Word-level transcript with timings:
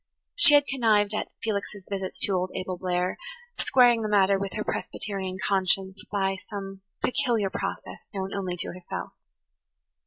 She 0.33 0.55
had 0.55 0.65
connived 0.65 1.13
at 1.13 1.27
Felix's 1.43 1.85
visits 1.87 2.19
to 2.21 2.31
old 2.33 2.49
Abel 2.55 2.75
Blair, 2.75 3.19
squaring 3.59 4.01
the 4.01 4.09
matter 4.09 4.39
with 4.39 4.53
her 4.53 4.63
Presbyterian 4.63 5.37
conscience 5.37 6.03
by 6.11 6.37
some 6.49 6.81
peculiar 7.05 7.51
process 7.51 7.99
known 8.11 8.33
only 8.33 8.57
to 8.61 8.69
herself. 8.69 9.11